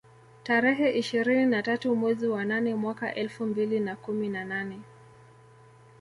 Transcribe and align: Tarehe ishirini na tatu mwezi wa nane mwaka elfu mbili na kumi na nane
Tarehe 0.43 0.91
ishirini 0.91 1.45
na 1.45 1.63
tatu 1.63 1.95
mwezi 1.95 2.27
wa 2.27 2.45
nane 2.45 2.75
mwaka 2.75 3.15
elfu 3.15 3.45
mbili 3.45 3.79
na 3.79 3.95
kumi 3.95 4.29
na 4.29 4.45
nane 4.45 4.79